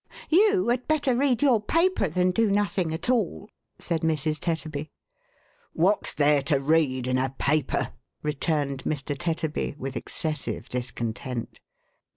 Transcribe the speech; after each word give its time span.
"You 0.29 0.67
had 0.69 0.87
better 0.87 1.15
read 1.15 1.43
your 1.43 1.61
paper 1.61 2.07
than 2.07 2.31
do 2.31 2.49
nothing 2.49 2.91
at 2.91 3.07
all," 3.07 3.51
said 3.77 4.01
Mrs. 4.01 4.39
Tetterby. 4.39 4.89
"What's 5.73 6.15
there 6.15 6.41
to 6.41 6.57
read 6.59 7.05
in 7.05 7.19
a 7.19 7.35
paper?" 7.37 7.93
returned 8.23 8.81
Mr. 8.83 9.15
Tetterby, 9.15 9.75
with 9.77 9.95
excessive 9.95 10.69
discontent. 10.69 11.59